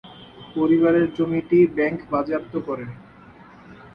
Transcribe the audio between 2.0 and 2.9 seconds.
বাজেয়াপ্ত করে।